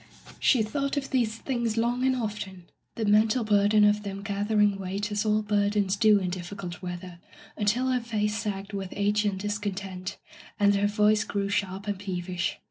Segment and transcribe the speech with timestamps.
[0.39, 2.65] She thought of these things long and often,
[2.95, 7.19] the mental bur den of them gathering weight as all burdens do in difficult weather,
[7.55, 10.17] until her face sagged with age and discontent,
[10.59, 12.57] and her voice grew sharp and peevish.